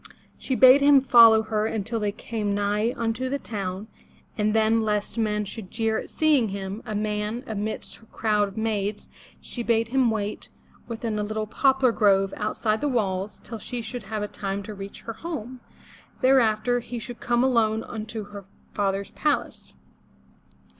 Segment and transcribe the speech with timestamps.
[0.39, 3.85] She bade him follow her until they came nigh unto the town,
[4.35, 8.57] and then, lest men should jeer at seeing him, a man, amidst her crowd of
[8.57, 9.09] maids,
[9.39, 10.49] she bade him wait
[10.87, 14.73] within a little poplar grove outside the walls till she should have had time to
[14.73, 15.59] reach her home.
[16.21, 19.75] Thereafter he should come alone unto her father's palace.